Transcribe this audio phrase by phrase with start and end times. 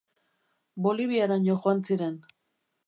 [0.87, 2.19] Boliviaraino joan ziren.